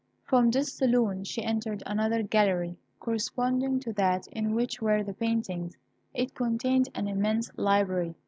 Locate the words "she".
1.25-1.43